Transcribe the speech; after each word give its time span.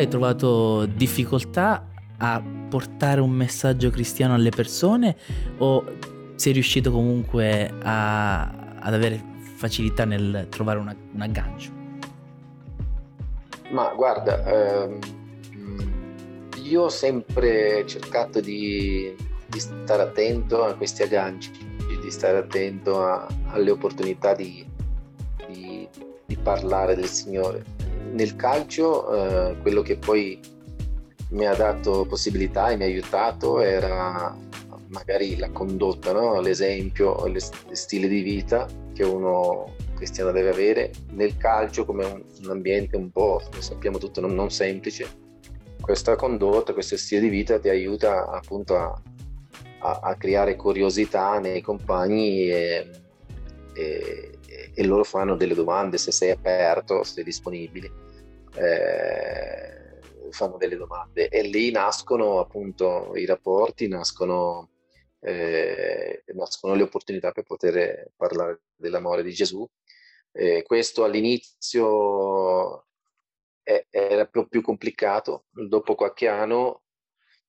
hai 0.00 0.08
trovato 0.08 0.86
difficoltà 0.86 1.86
a 2.16 2.42
portare 2.68 3.20
un 3.20 3.30
messaggio 3.30 3.90
cristiano 3.90 4.34
alle 4.34 4.50
persone 4.50 5.16
o 5.58 5.84
sei 6.36 6.52
riuscito 6.54 6.90
comunque 6.90 7.70
a, 7.82 8.42
ad 8.78 8.94
avere 8.94 9.22
facilità 9.56 10.04
nel 10.04 10.46
trovare 10.48 10.78
una, 10.78 10.96
un 11.12 11.20
aggancio? 11.20 11.70
Ma 13.70 13.92
guarda, 13.94 14.44
ehm, 14.46 14.98
io 16.62 16.82
ho 16.82 16.88
sempre 16.88 17.84
cercato 17.86 18.40
di, 18.40 19.14
di, 19.46 19.60
stare 19.60 20.02
attento 20.02 20.64
a 20.64 20.74
questi 20.74 21.02
agganci, 21.02 21.50
di 22.02 22.10
stare 22.10 22.38
attento 22.38 23.04
a, 23.04 23.26
alle 23.48 23.70
opportunità 23.70 24.34
di, 24.34 24.66
di, 25.48 25.86
di, 26.24 26.36
parlare 26.36 26.96
del 26.96 27.08
Signore. 27.08 27.79
Nel 28.12 28.36
calcio, 28.36 29.50
eh, 29.50 29.56
quello 29.62 29.82
che 29.82 29.96
poi 29.96 30.40
mi 31.30 31.46
ha 31.46 31.54
dato 31.54 32.06
possibilità 32.06 32.70
e 32.70 32.76
mi 32.76 32.82
ha 32.82 32.86
aiutato 32.86 33.60
era 33.60 34.36
magari 34.90 35.36
la 35.36 35.50
condotta, 35.50 36.12
no? 36.12 36.40
l'esempio, 36.40 37.26
lo 37.26 37.38
stile 37.72 38.08
di 38.08 38.22
vita 38.22 38.66
che 38.92 39.04
uno 39.04 39.74
cristiano 39.94 40.32
deve 40.32 40.50
avere 40.50 40.92
nel 41.10 41.36
calcio 41.36 41.84
come 41.84 42.04
un, 42.04 42.22
un 42.42 42.50
ambiente 42.50 42.96
un 42.96 43.10
po', 43.10 43.40
lo 43.52 43.60
sappiamo 43.60 43.98
tutto, 43.98 44.20
non, 44.20 44.34
non, 44.34 44.50
semplice. 44.50 45.28
Questa 45.80 46.16
condotta, 46.16 46.72
questo 46.72 46.96
stile 46.96 47.22
di 47.22 47.28
vita 47.28 47.58
ti 47.58 47.68
aiuta 47.68 48.26
appunto 48.26 48.76
a, 48.76 49.02
a, 49.80 50.00
a 50.02 50.14
creare 50.16 50.56
curiosità 50.56 51.38
nei 51.38 51.60
compagni 51.60 52.50
e, 52.50 52.90
e, 53.74 54.38
e, 54.80 54.86
loro 54.86 55.04
fanno 55.04 55.36
delle 55.36 55.54
domande 55.54 55.98
se 55.98 56.12
sei 56.12 56.30
aperto, 56.30 57.02
se 57.02 57.14
sei 57.14 57.24
disponibile. 57.24 57.90
Eh, 58.56 59.78
fanno 60.30 60.56
delle 60.56 60.76
domande 60.76 61.28
e 61.28 61.42
lì 61.42 61.70
nascono 61.70 62.40
appunto 62.40 63.14
i 63.16 63.26
rapporti, 63.26 63.88
nascono 63.88 64.70
eh, 65.20 66.22
nascono 66.34 66.74
le 66.74 66.82
opportunità 66.82 67.32
per 67.32 67.44
poter 67.44 68.10
parlare 68.16 68.62
dell'amore 68.74 69.22
di 69.22 69.32
Gesù. 69.32 69.66
Eh, 70.32 70.62
questo 70.62 71.04
all'inizio 71.04 72.86
è, 73.62 73.86
era 73.90 74.26
più, 74.26 74.48
più 74.48 74.62
complicato, 74.62 75.46
dopo 75.50 75.94
qualche 75.94 76.28
anno 76.28 76.82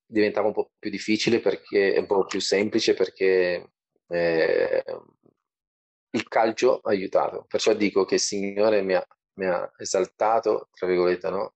diventava 0.05 0.47
un 0.47 0.53
po' 0.53 0.71
più 0.77 0.89
difficile 0.89 1.39
perché 1.39 1.93
è 1.93 1.99
un 1.99 2.05
po' 2.05 2.25
più 2.25 2.41
semplice 2.41 2.93
perché 2.93 3.71
eh, 4.07 4.83
il 6.11 6.27
calcio 6.27 6.79
ha 6.83 6.89
aiutato. 6.91 7.45
Perciò 7.47 7.73
dico 7.73 8.05
che 8.05 8.15
il 8.15 8.19
Signore 8.19 8.81
mi 8.81 8.93
ha, 8.93 9.05
mi 9.33 9.45
ha 9.45 9.71
esaltato, 9.77 10.69
tra 10.73 10.87
virgolette, 10.87 11.29
no? 11.29 11.53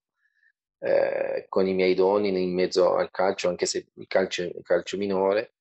eh, 0.80 1.46
con 1.50 1.68
i 1.68 1.74
miei 1.74 1.94
doni 1.94 2.30
in 2.30 2.54
mezzo 2.54 2.96
al 2.96 3.10
calcio, 3.12 3.50
anche 3.50 3.66
se 3.66 3.88
il 3.94 4.08
calcio 4.08 4.44
un 4.44 4.62
calcio 4.62 4.98
minore, 4.98 5.56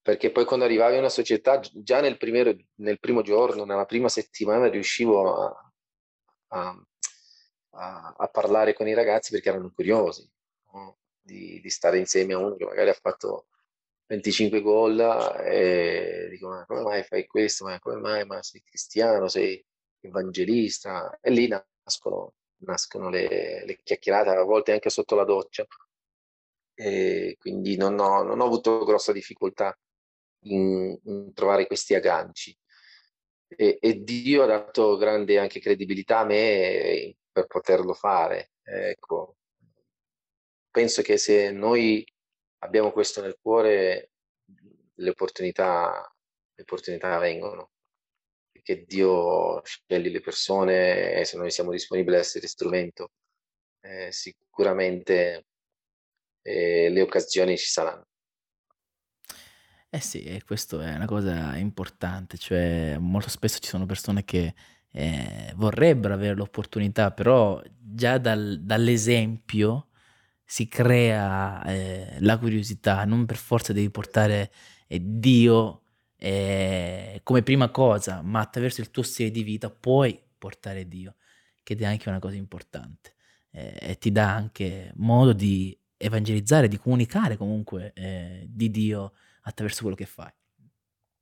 perché 0.00 0.30
poi 0.30 0.44
quando 0.44 0.64
arrivavi 0.64 0.94
in 0.94 1.00
una 1.00 1.08
società, 1.08 1.60
già 1.60 2.00
nel, 2.00 2.16
primero, 2.16 2.54
nel 2.76 3.00
primo 3.00 3.22
giorno, 3.22 3.64
nella 3.64 3.86
prima 3.86 4.08
settimana, 4.08 4.68
riuscivo 4.68 5.34
a, 5.34 5.72
a, 6.48 6.86
a, 7.70 8.14
a 8.16 8.28
parlare 8.28 8.72
con 8.72 8.86
i 8.86 8.94
ragazzi 8.94 9.32
perché 9.32 9.48
erano 9.48 9.72
curiosi 9.74 10.30
no? 10.72 10.98
di, 11.20 11.60
di, 11.60 11.70
stare 11.70 11.98
insieme 11.98 12.34
a 12.34 12.38
uno 12.38 12.54
che 12.54 12.64
magari 12.64 12.90
ha 12.90 12.94
fatto 12.94 13.48
25 14.06 14.60
gol 14.60 15.00
e 15.44 16.28
dico 16.30 16.48
ma 16.48 16.64
come 16.66 16.82
mai 16.82 17.02
fai 17.02 17.26
questo, 17.26 17.64
ma 17.64 17.78
come 17.80 17.96
mai, 17.96 18.24
ma 18.24 18.42
sei 18.42 18.62
cristiano, 18.62 19.28
sei 19.28 19.64
evangelista 20.00 21.18
e 21.20 21.30
lì 21.30 21.48
nascono, 21.48 22.34
nascono 22.58 23.08
le, 23.10 23.64
le 23.64 23.80
chiacchierate, 23.82 24.30
a 24.30 24.42
volte 24.42 24.72
anche 24.72 24.90
sotto 24.90 25.16
la 25.16 25.24
doccia 25.24 25.66
e 26.78 27.36
quindi 27.38 27.76
non 27.76 27.98
ho, 27.98 28.22
non 28.22 28.40
ho 28.40 28.44
avuto 28.44 28.84
grossa 28.84 29.12
difficoltà 29.12 29.76
in, 30.44 30.96
in 31.04 31.32
trovare 31.32 31.66
questi 31.66 31.94
agganci. 31.94 32.56
E, 33.48 33.78
e, 33.80 34.02
Dio 34.02 34.42
ha 34.42 34.46
dato 34.46 34.96
grande 34.96 35.38
anche 35.38 35.60
credibilità 35.60 36.18
a 36.20 36.24
me 36.24 37.16
per 37.32 37.46
poterlo 37.46 37.94
fare. 37.94 38.52
Ecco. 38.62 39.36
Penso 40.70 41.00
che 41.00 41.16
se 41.16 41.50
noi 41.50 42.04
abbiamo 42.58 42.92
questo 42.92 43.20
nel 43.20 43.36
cuore, 43.40 44.10
le 44.94 45.10
opportunità, 45.10 46.10
le 46.54 46.62
opportunità 46.62 47.18
vengono. 47.18 47.70
Perché 48.50 48.84
Dio 48.84 49.62
sceglie 49.64 50.10
le 50.10 50.20
persone 50.20 51.12
e 51.12 51.24
se 51.24 51.36
noi 51.36 51.50
siamo 51.50 51.70
disponibili 51.70 52.16
a 52.16 52.20
essere 52.20 52.46
strumento, 52.46 53.12
eh, 53.80 54.10
sicuramente 54.10 55.46
eh, 56.42 56.88
le 56.88 57.02
occasioni 57.02 57.56
ci 57.56 57.66
saranno. 57.66 58.06
Eh 59.88 60.00
sì, 60.00 60.24
e 60.24 60.42
questo 60.44 60.80
è 60.80 60.94
una 60.94 61.06
cosa 61.06 61.56
importante, 61.56 62.36
cioè 62.36 62.96
molto 62.98 63.28
spesso 63.30 63.60
ci 63.60 63.68
sono 63.68 63.86
persone 63.86 64.24
che 64.24 64.54
eh, 64.90 65.52
vorrebbero 65.54 66.14
avere 66.14 66.34
l'opportunità, 66.34 67.12
però 67.12 67.62
già 67.68 68.18
dal- 68.18 68.60
dall'esempio 68.62 69.85
si 70.46 70.68
crea 70.68 71.62
eh, 71.64 72.16
la 72.20 72.38
curiosità, 72.38 73.04
non 73.04 73.26
per 73.26 73.36
forza 73.36 73.72
devi 73.72 73.90
portare 73.90 74.52
eh, 74.86 75.00
Dio 75.02 75.82
eh, 76.16 77.20
come 77.24 77.42
prima 77.42 77.68
cosa, 77.70 78.22
ma 78.22 78.40
attraverso 78.40 78.80
il 78.80 78.90
tuo 78.90 79.02
stile 79.02 79.30
di 79.30 79.42
vita 79.42 79.68
puoi 79.68 80.18
portare 80.38 80.86
Dio, 80.86 81.16
che 81.62 81.74
è 81.74 81.84
anche 81.84 82.08
una 82.08 82.20
cosa 82.20 82.36
importante 82.36 83.14
eh, 83.50 83.76
e 83.80 83.98
ti 83.98 84.12
dà 84.12 84.32
anche 84.32 84.92
modo 84.96 85.32
di 85.32 85.76
evangelizzare, 85.96 86.68
di 86.68 86.78
comunicare 86.78 87.36
comunque 87.36 87.92
eh, 87.94 88.46
di 88.48 88.70
Dio 88.70 89.14
attraverso 89.42 89.80
quello 89.80 89.96
che 89.96 90.06
fai. 90.06 90.30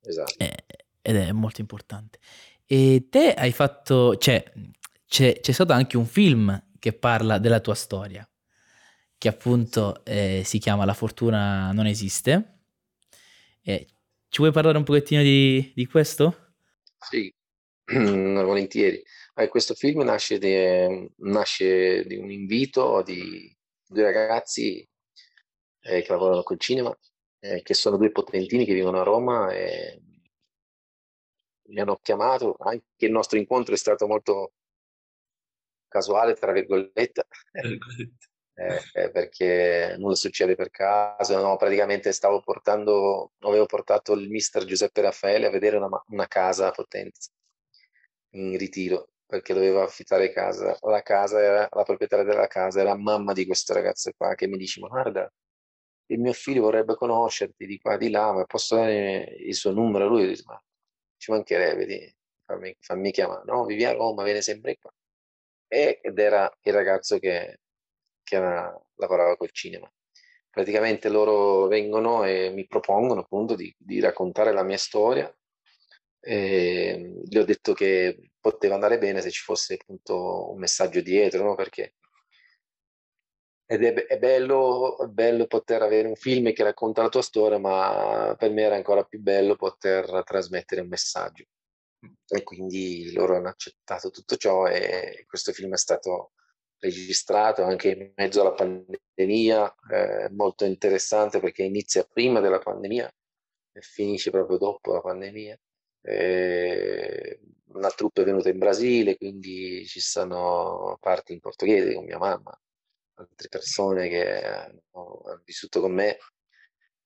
Esatto. 0.01 0.35
Eh, 0.37 0.65
ed 1.01 1.15
è 1.15 1.31
molto 1.31 1.61
importante. 1.61 2.19
E 2.65 3.07
te 3.09 3.33
hai 3.33 3.51
fatto, 3.51 4.17
cioè, 4.17 4.43
c'è, 5.07 5.39
c'è 5.39 5.51
stato 5.51 5.73
anche 5.73 5.97
un 5.97 6.05
film 6.05 6.63
che 6.77 6.93
parla 6.93 7.37
della 7.37 7.59
tua 7.59 7.75
storia, 7.75 8.27
che 9.17 9.27
appunto 9.27 10.03
eh, 10.05 10.43
si 10.45 10.59
chiama 10.59 10.85
La 10.85 10.93
fortuna 10.93 11.71
non 11.71 11.85
esiste. 11.87 12.63
Eh, 13.61 13.87
ci 14.29 14.41
vuoi 14.41 14.51
parlare 14.51 14.77
un 14.77 14.83
pochettino 14.83 15.21
di, 15.21 15.71
di 15.75 15.85
questo? 15.85 16.53
Sì, 16.97 17.33
volentieri. 17.85 19.01
Eh, 19.35 19.47
questo 19.47 19.73
film 19.73 20.01
nasce 20.01 20.37
di, 20.37 21.09
nasce 21.17 22.05
di, 22.05 22.15
un 22.17 22.31
invito 22.31 23.01
di 23.03 23.53
due 23.87 24.03
ragazzi 24.03 24.87
eh, 25.81 26.01
che 26.01 26.11
lavorano 26.11 26.43
col 26.43 26.59
cinema 26.59 26.95
eh, 27.39 27.61
che 27.61 27.73
sono 27.73 27.97
due 27.97 28.11
potentini 28.11 28.65
che 28.65 28.73
vivono 28.73 28.99
a 28.99 29.03
Roma 29.03 29.51
e 29.53 30.01
mi 31.67 31.79
hanno 31.79 31.99
chiamato, 32.01 32.55
anche 32.59 33.05
il 33.05 33.11
nostro 33.11 33.37
incontro 33.37 33.73
è 33.73 33.77
stato 33.77 34.07
molto 34.07 34.53
casuale, 35.87 36.33
tra 36.33 36.51
virgolette, 36.51 37.27
eh, 38.57 38.79
eh, 38.93 39.11
perché 39.11 39.95
nulla 39.97 40.15
succede 40.15 40.55
per 40.55 40.69
caso, 40.71 41.39
no, 41.41 41.57
praticamente 41.57 42.11
stavo 42.13 42.41
portando, 42.41 43.33
avevo 43.39 43.65
portato 43.65 44.13
il 44.13 44.29
mister 44.29 44.63
Giuseppe 44.63 45.01
Raffaele 45.01 45.47
a 45.47 45.49
vedere 45.49 45.75
una, 45.77 45.89
una 46.07 46.27
casa 46.27 46.67
a 46.67 46.71
Potenza, 46.71 47.29
in 48.31 48.57
ritiro, 48.57 49.09
perché 49.25 49.53
doveva 49.53 49.83
affittare 49.83 50.31
casa, 50.31 50.77
la 50.81 51.01
casa 51.01 51.41
era, 51.41 51.67
la 51.69 51.83
proprietaria 51.83 52.25
della 52.25 52.47
casa 52.47 52.79
era 52.79 52.95
mamma 52.95 53.33
di 53.33 53.45
questo 53.45 53.73
ragazzo 53.73 54.11
qua 54.15 54.35
che 54.35 54.47
mi 54.47 54.57
dice, 54.57 54.79
ma 54.79 54.87
guarda, 54.87 55.31
il 56.07 56.19
mio 56.19 56.33
figlio 56.33 56.61
vorrebbe 56.61 56.95
conoscerti 56.95 57.65
di 57.65 57.79
qua 57.79 57.97
di 57.97 58.09
là, 58.09 58.31
ma 58.31 58.45
posso 58.45 58.75
dare 58.75 59.35
il 59.39 59.55
suo 59.55 59.71
numero? 59.71 60.07
Lui 60.07 60.27
dice, 60.27 60.43
ma 60.45 60.61
ci 61.17 61.31
mancherebbe 61.31 61.85
di 61.85 62.15
farmi, 62.45 62.75
farmi 62.79 63.11
chiamare, 63.11 63.43
no, 63.45 63.65
vivi 63.65 63.83
a 63.85 63.91
Roma, 63.93 64.23
viene 64.23 64.41
sempre 64.41 64.77
qua. 64.77 64.91
Ed 65.67 66.17
era 66.19 66.49
il 66.61 66.73
ragazzo 66.73 67.17
che, 67.19 67.59
che 68.25 68.37
lavorava 68.37 69.37
col 69.37 69.51
cinema. 69.51 69.89
Praticamente 70.49 71.07
loro 71.07 71.67
vengono 71.67 72.25
e 72.25 72.49
mi 72.49 72.67
propongono 72.67 73.21
appunto 73.21 73.55
di, 73.55 73.73
di 73.77 74.01
raccontare 74.01 74.51
la 74.51 74.63
mia 74.63 74.77
storia. 74.77 75.33
E 76.19 77.21
gli 77.23 77.37
ho 77.37 77.45
detto 77.45 77.73
che 77.73 78.31
poteva 78.39 78.73
andare 78.73 78.97
bene 78.97 79.21
se 79.21 79.31
ci 79.31 79.43
fosse 79.43 79.75
appunto 79.75 80.51
un 80.51 80.59
messaggio 80.59 81.01
dietro, 81.01 81.43
no? 81.43 81.55
perché 81.55 81.95
ed 83.67 83.83
è, 83.83 83.93
è, 84.05 84.19
bello, 84.19 84.99
è, 84.99 85.07
bello, 85.07 85.47
poter 85.47 85.81
avere 85.81 86.07
un 86.07 86.15
film 86.15 86.53
che 86.53 86.63
racconta 86.63 87.01
la 87.01 87.09
tua 87.09 87.23
storia, 87.23 87.57
ma 87.57 88.35
per 88.37 88.51
me 88.51 88.61
era 88.61 88.75
ancora 88.75 89.03
più 89.03 89.19
bello 89.19 89.55
poter 89.55 90.23
trasmettere 90.23 90.81
un 90.81 90.87
messaggio. 90.87 91.45
E 92.27 92.43
quindi 92.43 93.11
loro 93.13 93.35
hanno 93.35 93.49
accettato 93.49 94.11
tutto 94.11 94.35
ciò 94.35 94.67
e 94.67 95.25
questo 95.27 95.51
film 95.51 95.73
è 95.73 95.77
stato 95.77 96.33
registrato 96.85 97.63
anche 97.63 97.89
in 97.89 98.11
mezzo 98.15 98.41
alla 98.41 98.53
pandemia, 98.53 99.75
eh, 99.91 100.29
molto 100.31 100.65
interessante 100.65 101.39
perché 101.39 101.63
inizia 101.63 102.03
prima 102.03 102.39
della 102.39 102.59
pandemia 102.59 103.11
e 103.73 103.81
finisce 103.81 104.31
proprio 104.31 104.57
dopo 104.57 104.93
la 104.93 105.01
pandemia. 105.01 105.59
Eh, 106.01 107.39
una 107.73 107.89
truppa 107.89 108.21
è 108.21 108.25
venuta 108.25 108.49
in 108.49 108.57
Brasile, 108.57 109.17
quindi 109.17 109.85
ci 109.85 109.99
sono 109.99 110.97
parti 111.01 111.33
in 111.33 111.39
portoghese 111.39 111.93
con 111.93 112.05
mia 112.05 112.17
mamma 112.17 112.57
altre 113.15 113.47
persone 113.49 114.07
che 114.09 114.43
hanno, 114.43 115.21
hanno 115.25 115.41
vissuto 115.43 115.81
con 115.81 115.93
me. 115.93 116.17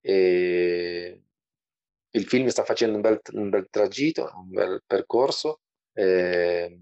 E 0.02 1.22
il 2.12 2.26
film 2.26 2.48
sta 2.48 2.64
facendo 2.64 2.96
un 2.96 3.02
bel, 3.02 3.20
un 3.34 3.50
bel 3.50 3.68
tragitto, 3.70 4.32
un 4.36 4.50
bel 4.50 4.84
percorso. 4.86 5.62
Eh, 5.94 6.80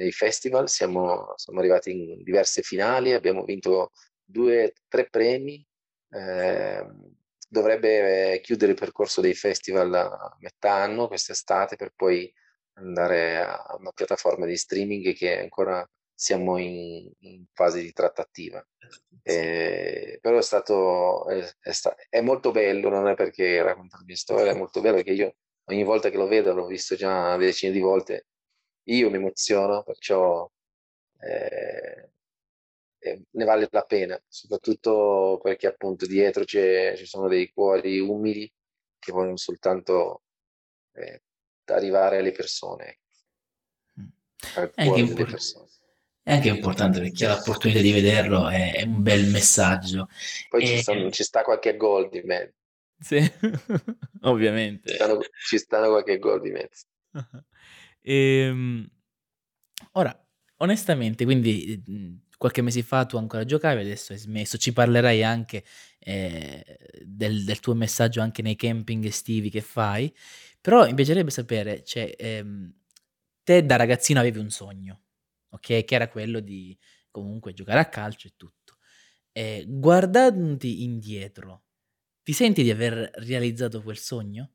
nei 0.00 0.12
festival 0.12 0.68
siamo, 0.68 1.34
siamo, 1.36 1.60
arrivati 1.60 1.90
in 1.90 2.22
diverse 2.22 2.62
finali, 2.62 3.12
abbiamo 3.12 3.44
vinto 3.44 3.92
due, 4.24 4.72
tre 4.88 5.08
premi. 5.08 5.64
Eh, 6.08 6.86
dovrebbe 7.48 8.40
chiudere 8.42 8.72
il 8.72 8.78
percorso 8.78 9.20
dei 9.20 9.34
festival 9.34 9.92
a 9.92 10.36
metà 10.40 10.72
anno, 10.72 11.08
quest'estate, 11.08 11.76
per 11.76 11.92
poi 11.94 12.32
andare 12.74 13.40
a 13.40 13.76
una 13.78 13.92
piattaforma 13.92 14.46
di 14.46 14.56
streaming 14.56 15.12
che 15.14 15.38
ancora 15.38 15.86
siamo 16.14 16.58
in, 16.58 17.10
in 17.20 17.44
fase 17.52 17.80
di 17.82 17.92
trattativa. 17.92 18.64
Eh, 19.22 20.18
però 20.20 20.38
è 20.38 20.42
stato 20.42 21.26
è, 21.28 21.46
è, 21.60 21.72
sta, 21.72 21.94
è, 22.08 22.20
molto 22.20 22.52
bello, 22.52 22.88
non 22.88 23.08
è 23.08 23.14
perché 23.14 23.62
racconta 23.62 23.98
la 23.98 24.04
mia 24.04 24.16
storia, 24.16 24.52
è 24.52 24.56
molto 24.56 24.80
bello 24.80 24.96
perché 24.96 25.12
io 25.12 25.34
ogni 25.64 25.84
volta 25.84 26.08
che 26.08 26.16
lo 26.16 26.26
vedo, 26.26 26.54
l'ho 26.54 26.66
visto 26.66 26.96
già 26.96 27.36
decine 27.36 27.72
di 27.72 27.80
volte, 27.80 28.26
io 28.84 29.10
mi 29.10 29.16
emoziono, 29.16 29.82
perciò 29.82 30.50
eh, 31.20 32.10
eh, 32.98 33.22
ne 33.30 33.44
vale 33.44 33.68
la 33.70 33.84
pena, 33.84 34.20
soprattutto 34.28 35.40
perché 35.42 35.66
appunto 35.66 36.06
dietro 36.06 36.44
ci 36.44 36.94
sono 37.04 37.28
dei 37.28 37.50
cuori 37.50 37.98
umili 37.98 38.50
che 38.98 39.12
vogliono 39.12 39.36
soltanto 39.36 40.22
eh, 40.92 41.22
arrivare 41.66 42.18
alle 42.18 42.32
persone, 42.32 42.98
mm. 44.00 44.06
al 44.56 44.70
è 44.74 44.84
cuore 44.84 45.04
delle 45.04 45.24
persone. 45.24 45.68
È 46.22 46.34
anche 46.34 46.48
importante 46.48 47.00
perché 47.00 47.26
ha 47.26 47.34
l'opportunità 47.34 47.80
di 47.80 47.92
vederlo, 47.92 48.48
è, 48.48 48.74
è 48.74 48.82
un 48.82 49.02
bel 49.02 49.26
messaggio. 49.26 50.08
Poi 50.48 50.62
e... 50.62 50.66
ci, 50.66 50.78
stanno, 50.82 51.10
ci, 51.10 51.24
sta 51.24 51.42
qualche 51.42 51.76
gol 51.76 52.10
di 52.10 52.20
mezzo. 52.20 52.54
Sì, 52.98 53.18
ovviamente. 54.22 54.90
Ci 54.90 54.94
stanno, 54.94 55.18
ci 55.48 55.58
stanno, 55.58 55.88
qualche 55.88 56.18
gol 56.18 56.40
di 56.42 56.50
mezzo. 56.50 56.84
E, 58.02 58.14
ehm, 58.14 58.90
ora, 59.92 60.26
onestamente, 60.58 61.24
quindi 61.24 61.82
qualche 62.36 62.62
mese 62.62 62.82
fa 62.82 63.04
tu 63.04 63.16
ancora 63.16 63.44
giocavi, 63.44 63.80
adesso 63.82 64.12
hai 64.12 64.18
smesso. 64.18 64.56
Ci 64.56 64.72
parlerai 64.72 65.22
anche 65.22 65.64
eh, 65.98 66.78
del, 67.04 67.44
del, 67.44 67.60
tuo 67.60 67.74
messaggio 67.74 68.20
anche 68.20 68.42
nei 68.42 68.56
camping 68.56 69.04
estivi 69.04 69.50
che 69.50 69.60
fai. 69.60 70.12
Però 70.60 70.86
mi 70.86 70.94
piacerebbe 70.94 71.30
sapere, 71.30 71.84
cioè, 71.84 72.14
ehm, 72.16 72.72
te 73.42 73.64
da 73.64 73.76
ragazzino 73.76 74.20
avevi 74.20 74.38
un 74.38 74.50
sogno, 74.50 75.02
ok? 75.50 75.84
Che 75.84 75.94
era 75.94 76.08
quello 76.08 76.40
di 76.40 76.76
comunque 77.10 77.52
giocare 77.52 77.80
a 77.80 77.88
calcio 77.88 78.28
e 78.28 78.32
tutto. 78.36 78.78
E 79.32 79.64
guardandoti 79.68 80.82
indietro, 80.82 81.64
ti 82.22 82.32
senti 82.32 82.62
di 82.62 82.70
aver 82.70 83.10
realizzato 83.16 83.82
quel 83.82 83.98
sogno? 83.98 84.52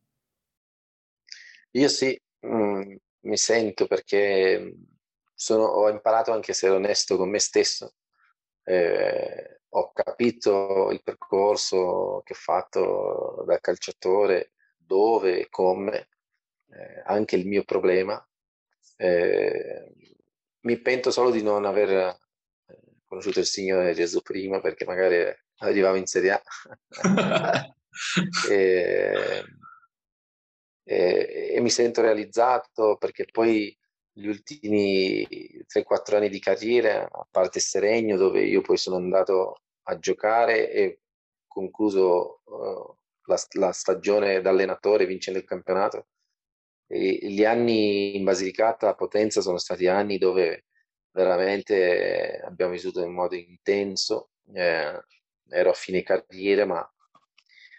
Io 1.71 1.87
sì, 1.87 2.17
mm, 2.47 2.95
mi 3.25 3.37
sento 3.37 3.87
perché 3.87 4.75
sono, 5.33 5.65
ho 5.65 5.89
imparato 5.89 6.31
anche 6.31 6.51
a 6.51 6.53
essere 6.53 6.73
onesto 6.73 7.17
con 7.17 7.29
me 7.29 7.39
stesso. 7.39 7.95
Eh, 8.63 9.59
ho 9.69 9.91
capito 9.91 10.91
il 10.91 11.03
percorso 11.03 12.21
che 12.23 12.33
ho 12.33 12.37
fatto 12.37 13.43
da 13.45 13.59
calciatore, 13.59 14.53
dove 14.77 15.41
e 15.41 15.49
come, 15.49 16.09
eh, 16.71 17.01
anche 17.05 17.35
il 17.35 17.47
mio 17.47 17.63
problema. 17.63 18.25
Eh, 18.97 19.93
mi 20.61 20.79
pento 20.79 21.11
solo 21.11 21.31
di 21.31 21.43
non 21.43 21.65
aver 21.65 21.89
eh, 21.91 22.17
conosciuto 23.05 23.39
il 23.39 23.45
Signore 23.45 23.93
Gesù 23.93 24.21
prima 24.21 24.61
perché 24.61 24.85
magari 24.85 25.25
arrivavo 25.57 25.95
in 25.97 26.05
Serie 26.05 26.31
A. 26.31 26.41
e, 28.49 29.43
e, 30.87 31.53
e, 31.55 31.61
mi 31.61 31.69
sento 31.71 32.01
realizzato 32.01 32.95
perché 32.97 33.25
poi 33.31 33.75
gli 34.11 34.27
ultimi 34.27 35.25
3-4 35.67 36.15
anni 36.15 36.29
di 36.29 36.39
carriera, 36.39 37.09
a 37.11 37.27
parte 37.29 37.59
Seregno, 37.59 38.17
dove 38.17 38.43
io 38.45 38.61
poi 38.61 38.77
sono 38.77 38.95
andato 38.97 39.61
a 39.87 39.99
giocare 39.99 40.71
e 40.71 40.99
concluso 41.47 42.41
uh, 42.45 42.95
la, 43.25 43.37
la, 43.53 43.71
stagione 43.71 44.41
da 44.41 44.51
allenatore 44.51 45.05
vincendo 45.05 45.39
il 45.39 45.45
campionato. 45.45 46.07
E 46.87 47.19
gli 47.23 47.43
anni 47.43 48.15
in 48.15 48.23
Basilicata 48.23 48.89
a 48.89 48.95
Potenza 48.95 49.41
sono 49.41 49.57
stati 49.57 49.87
anni 49.87 50.17
dove 50.17 50.65
veramente 51.11 52.41
abbiamo 52.45 52.73
vissuto 52.73 53.01
in 53.03 53.13
modo 53.13 53.35
intenso. 53.35 54.29
Eh, 54.53 55.01
ero 55.49 55.69
a 55.69 55.73
fine 55.73 56.03
carriera, 56.03 56.65
ma 56.65 56.94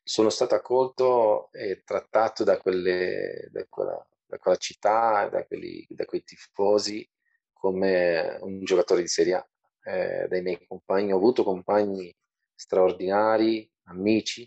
sono 0.06 0.30
stato 0.30 0.54
accolto 0.54 1.50
e 1.52 1.82
trattato 1.84 2.44
da, 2.44 2.58
quelle, 2.58 3.48
da 3.50 3.66
quella 3.68 4.06
da 4.26 4.38
quella 4.38 4.56
città, 4.56 5.28
da, 5.28 5.44
quelli, 5.46 5.86
da 5.88 6.04
quei 6.04 6.24
tifosi 6.24 7.08
come 7.52 8.38
un 8.42 8.62
giocatore 8.64 9.00
di 9.00 9.08
Serie 9.08 9.34
A. 9.34 9.48
Eh, 9.84 10.26
dai 10.28 10.42
miei 10.42 10.66
compagni, 10.66 11.12
ho 11.12 11.16
avuto 11.16 11.44
compagni 11.44 12.14
straordinari, 12.54 13.70
amici. 13.84 14.42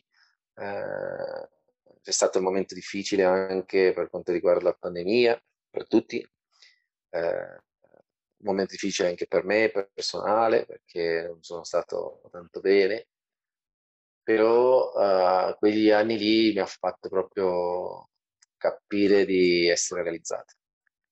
Eh, 0.55 1.49
c'è 2.01 2.11
stato 2.11 2.37
un 2.39 2.43
momento 2.43 2.73
difficile 2.73 3.23
anche 3.23 3.93
per 3.93 4.09
quanto 4.09 4.31
riguarda 4.31 4.63
la 4.63 4.73
pandemia, 4.73 5.41
per 5.69 5.87
tutti. 5.87 6.19
Eh, 7.11 7.57
un 8.39 8.45
momento 8.45 8.71
difficile 8.71 9.09
anche 9.09 9.27
per 9.27 9.43
me, 9.43 9.69
personale, 9.69 10.65
perché 10.65 11.23
non 11.27 11.41
sono 11.41 11.63
stato 11.63 12.21
tanto 12.31 12.59
bene. 12.59 13.07
Però 14.29 14.91
uh, 14.91 15.57
quegli 15.57 15.89
anni 15.89 16.15
lì 16.15 16.53
mi 16.53 16.59
ha 16.59 16.65
fatto 16.67 17.09
proprio 17.09 18.09
capire 18.57 19.25
di 19.25 19.67
essere 19.67 20.03
realizzata. 20.03 20.53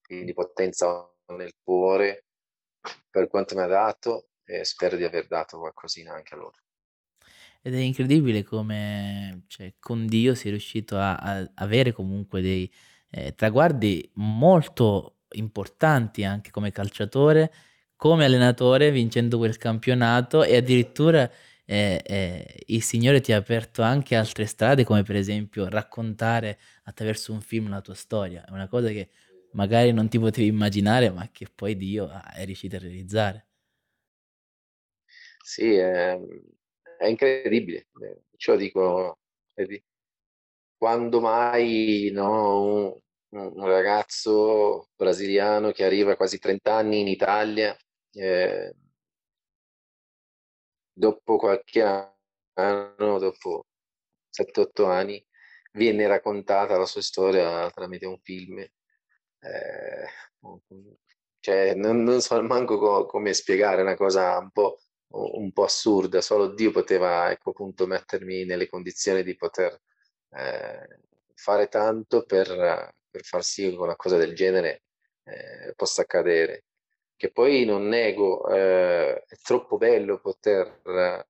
Quindi 0.05 0.33
potenza 0.33 1.11
nel 1.35 1.55
cuore 1.63 2.25
per 3.09 3.27
quanto 3.27 3.55
mi 3.55 3.61
ha 3.63 3.65
dato 3.65 4.27
e 4.45 4.63
spero 4.63 4.97
di 4.97 5.03
aver 5.03 5.25
dato 5.25 5.57
qualcosina 5.57 6.13
anche 6.13 6.35
a 6.35 6.37
loro. 6.37 6.57
Ed 7.63 7.73
è 7.73 7.79
incredibile 7.79 8.43
come 8.43 9.45
cioè, 9.47 9.73
con 9.79 10.05
Dio 10.05 10.35
sei 10.35 10.51
riuscito 10.51 10.99
a, 10.99 11.15
a 11.15 11.51
avere 11.55 11.93
comunque 11.93 12.41
dei 12.41 12.71
eh, 13.09 13.33
traguardi 13.33 14.11
molto 14.17 15.21
importanti 15.29 16.23
anche 16.23 16.51
come 16.51 16.71
calciatore, 16.71 17.51
come 17.95 18.25
allenatore, 18.25 18.91
vincendo 18.91 19.39
quel 19.39 19.57
campionato 19.57 20.43
e 20.43 20.57
addirittura 20.57 21.27
eh, 21.69 22.01
eh, 22.05 22.63
il 22.67 22.81
Signore 22.81 23.19
ti 23.19 23.33
ha 23.33 23.37
aperto 23.37 23.81
anche 23.81 24.15
altre 24.15 24.45
strade, 24.45 24.85
come 24.85 25.03
per 25.03 25.17
esempio 25.17 25.67
raccontare 25.67 26.57
attraverso 26.83 27.33
un 27.33 27.41
film 27.41 27.69
la 27.69 27.81
tua 27.81 27.93
storia. 27.93 28.45
È 28.45 28.51
una 28.51 28.69
cosa 28.69 28.87
che 28.87 29.09
magari 29.51 29.91
non 29.91 30.07
ti 30.07 30.17
potevi 30.17 30.47
immaginare, 30.47 31.09
ma 31.09 31.29
che 31.29 31.47
poi 31.53 31.75
Dio 31.75 32.09
è 32.33 32.45
riuscito 32.45 32.77
a 32.77 32.79
realizzare. 32.79 33.47
Sì, 35.43 35.73
è, 35.73 36.17
è 36.97 37.05
incredibile. 37.05 37.87
Ce 38.37 38.51
lo 38.51 38.57
dico, 38.57 39.19
quando 40.77 41.19
mai 41.19 42.09
no, 42.13 42.61
un, 43.29 43.51
un, 43.55 43.65
ragazzo 43.65 44.89
brasiliano 44.95 45.71
che 45.71 45.83
arriva 45.83 46.13
a 46.13 46.15
quasi 46.15 46.39
30 46.39 46.73
anni 46.73 47.01
in 47.01 47.07
Italia 47.07 47.75
eh, 48.13 48.73
dopo 50.97 51.37
qualche 51.37 51.81
anno, 52.53 53.19
dopo 53.19 53.67
7-8 54.29 54.85
anni, 54.87 55.23
viene 55.73 56.07
raccontata 56.07 56.77
la 56.77 56.85
sua 56.85 57.01
storia 57.01 57.69
tramite 57.71 58.05
un 58.07 58.19
film. 58.19 58.59
Eh, 58.59 60.07
cioè, 61.39 61.75
non, 61.75 62.03
non, 62.03 62.21
so 62.21 62.41
manco 62.41 62.77
co- 62.79 63.05
come 63.05 63.33
spiegare 63.33 63.81
una 63.81 63.95
cosa 63.95 64.37
un 64.39 64.49
po', 64.51 64.79
un 65.09 65.51
po', 65.51 65.63
assurda, 65.63 66.21
solo 66.21 66.53
Dio 66.53 66.71
poteva 66.71 67.31
ecco, 67.31 67.51
appunto, 67.51 67.85
mettermi 67.87 68.45
nelle 68.45 68.67
condizioni 68.67 69.23
di 69.23 69.35
poter 69.35 69.79
eh, 70.31 70.99
fare 71.35 71.67
tanto 71.67 72.25
per, 72.25 72.47
per, 73.09 73.23
far 73.23 73.43
sì 73.43 73.69
che 73.69 73.75
una 73.77 73.95
cosa 73.95 74.17
del 74.17 74.35
genere 74.35 74.83
eh, 75.23 75.73
possa 75.75 76.01
accadere 76.01 76.65
che 77.17 77.31
poi 77.31 77.65
non 77.65 77.87
nego, 77.87 78.47
eh, 78.49 79.23
è 79.25 79.35
troppo 79.43 79.77
bello 79.77 80.19
poter 80.21 80.81
eh, 80.85 81.27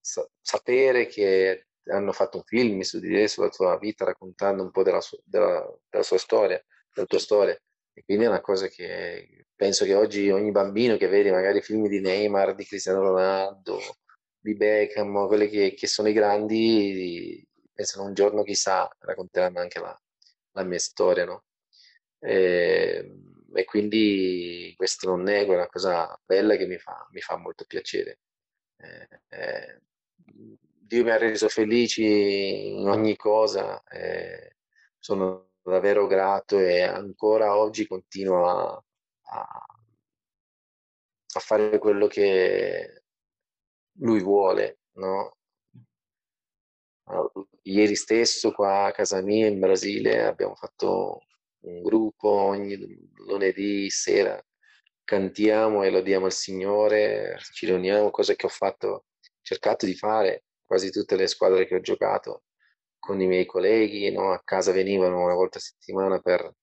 sa- 0.00 0.28
sapere 0.40 1.06
che 1.06 1.68
hanno 1.86 2.12
fatto 2.12 2.38
un 2.38 2.44
film 2.44 2.80
su 2.82 3.00
di 3.00 3.08
te, 3.08 3.28
sulla 3.28 3.48
tua 3.48 3.78
vita, 3.78 4.04
raccontando 4.04 4.62
un 4.62 4.70
po' 4.70 4.82
della, 4.82 5.00
su- 5.00 5.20
della, 5.24 5.66
della 5.88 6.02
sua 6.04 6.18
storia, 6.18 6.62
della 6.92 7.06
tua 7.06 7.18
storia. 7.18 7.58
E 7.94 8.04
quindi 8.04 8.24
è 8.24 8.28
una 8.28 8.40
cosa 8.40 8.68
che 8.68 9.46
penso 9.54 9.84
che 9.84 9.94
oggi 9.94 10.30
ogni 10.30 10.50
bambino 10.50 10.96
che 10.96 11.08
vede 11.08 11.30
magari 11.30 11.60
film 11.62 11.86
di 11.88 12.00
Neymar, 12.00 12.54
di 12.54 12.64
Cristiano 12.64 13.00
Ronaldo, 13.00 13.78
di 14.38 14.54
Beckham, 14.54 15.26
quelli 15.26 15.48
che, 15.48 15.74
che 15.74 15.86
sono 15.86 16.08
i 16.08 16.12
grandi, 16.12 17.46
pensano 17.72 18.04
un 18.06 18.14
giorno 18.14 18.42
chissà 18.42 18.88
racconteranno 19.00 19.60
anche 19.60 19.78
la, 19.80 19.98
la 20.52 20.62
mia 20.64 20.78
storia, 20.78 21.24
no? 21.24 21.44
E, 22.18 23.12
e 23.54 23.64
quindi 23.64 24.72
questo 24.76 25.08
non 25.10 25.28
è 25.28 25.42
una 25.42 25.68
cosa 25.68 26.18
bella 26.24 26.56
che 26.56 26.66
mi 26.66 26.78
fa, 26.78 27.06
mi 27.12 27.20
fa 27.20 27.36
molto 27.36 27.64
piacere. 27.66 28.20
eh, 29.28 29.80
Dio 30.24 31.04
mi 31.04 31.10
ha 31.10 31.16
reso 31.16 31.48
felici 31.48 32.68
in 32.68 32.88
ogni 32.88 33.16
cosa, 33.16 33.82
eh, 33.84 34.56
sono 34.98 35.50
davvero 35.62 36.06
grato 36.06 36.58
e 36.58 36.82
ancora 36.82 37.56
oggi 37.56 37.86
continuo 37.86 38.46
a, 38.48 38.84
a, 39.22 39.66
a 41.34 41.40
fare 41.40 41.78
quello 41.78 42.06
che 42.08 43.02
lui 43.98 44.20
vuole, 44.20 44.80
no? 44.96 45.36
Ieri 47.62 47.94
stesso 47.94 48.52
qua 48.52 48.86
a 48.86 48.92
casa 48.92 49.20
mia 49.22 49.46
in 49.46 49.58
Brasile 49.60 50.24
abbiamo 50.24 50.54
fatto 50.54 51.26
un 51.62 51.82
gruppo 51.82 52.28
ogni 52.28 52.76
lunedì 53.26 53.88
sera, 53.90 54.42
cantiamo 55.04 55.82
e 55.82 55.90
lodiamo 55.90 56.26
il 56.26 56.32
Signore, 56.32 57.38
ci 57.52 57.66
riuniamo, 57.66 58.10
cosa 58.10 58.34
che 58.34 58.46
ho 58.46 58.50
fatto, 58.50 59.06
cercato 59.42 59.86
di 59.86 59.94
fare 59.94 60.44
quasi 60.64 60.90
tutte 60.90 61.16
le 61.16 61.26
squadre 61.26 61.66
che 61.66 61.74
ho 61.76 61.80
giocato 61.80 62.44
con 62.98 63.20
i 63.20 63.26
miei 63.26 63.46
colleghi, 63.46 64.10
no? 64.12 64.32
a 64.32 64.40
casa 64.44 64.72
venivano 64.72 65.22
una 65.22 65.34
volta 65.34 65.58
a 65.58 65.60
settimana 65.60 66.20
per, 66.20 66.54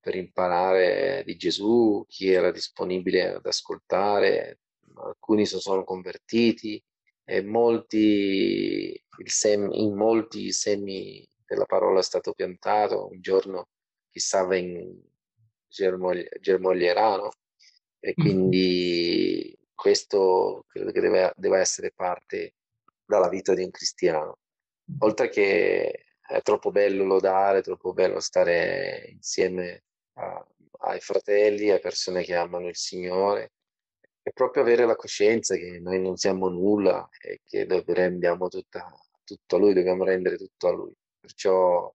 per 0.00 0.14
imparare 0.14 1.22
di 1.26 1.36
Gesù, 1.36 2.04
chi 2.08 2.30
era 2.30 2.50
disponibile 2.50 3.34
ad 3.34 3.46
ascoltare, 3.46 4.60
alcuni 4.96 5.44
si 5.44 5.58
sono 5.58 5.84
convertiti 5.84 6.82
e 7.24 7.42
molti, 7.42 9.00
sem, 9.24 9.70
in 9.72 9.94
molti 9.94 10.46
i 10.46 10.52
semi 10.52 11.28
della 11.44 11.66
parola 11.66 12.00
è 12.00 12.02
stato 12.02 12.32
piantato, 12.32 13.08
un 13.08 13.20
giorno 13.20 13.68
chissà 14.12 14.46
in 14.54 15.00
germogli, 15.66 16.26
germoglierà, 16.40 17.16
no? 17.16 17.30
E 17.98 18.10
mm. 18.10 18.22
quindi 18.22 19.58
questo 19.74 20.64
credo 20.68 20.92
che 20.92 21.00
deve, 21.00 21.32
deve 21.34 21.58
essere 21.58 21.90
parte 21.92 22.54
dalla 23.04 23.28
vita 23.28 23.54
di 23.54 23.64
un 23.64 23.70
cristiano. 23.70 24.38
Oltre 25.00 25.28
che 25.28 26.04
è 26.20 26.42
troppo 26.42 26.70
bello 26.70 27.04
lodare, 27.04 27.58
è 27.58 27.62
troppo 27.62 27.92
bello 27.92 28.20
stare 28.20 29.08
insieme 29.10 29.84
a, 30.14 30.46
ai 30.80 31.00
fratelli, 31.00 31.70
a 31.70 31.78
persone 31.78 32.22
che 32.22 32.34
amano 32.34 32.68
il 32.68 32.76
Signore, 32.76 33.52
e 34.22 34.30
proprio 34.32 34.62
avere 34.62 34.86
la 34.86 34.94
coscienza 34.94 35.56
che 35.56 35.80
noi 35.80 36.00
non 36.00 36.16
siamo 36.16 36.48
nulla 36.48 37.08
e 37.20 37.40
che 37.44 37.66
rendiamo 37.86 38.48
tutta, 38.48 38.88
tutto 39.24 39.56
a 39.56 39.58
Lui, 39.58 39.74
dobbiamo 39.74 40.04
rendere 40.04 40.36
tutto 40.36 40.68
a 40.68 40.72
Lui. 40.72 40.94
Perciò 41.18 41.92